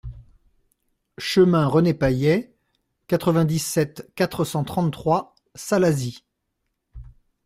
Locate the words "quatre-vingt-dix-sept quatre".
3.05-4.45